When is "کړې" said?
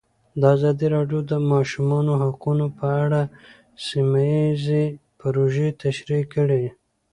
6.33-6.65